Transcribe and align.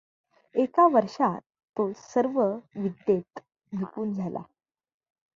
एका 0.55 0.85
वर्षांत 0.87 1.41
तो 1.77 1.91
सर्व 1.95 2.41
विद्येंत 2.75 3.39
निपुण 3.71 4.13
झाला. 4.13 4.41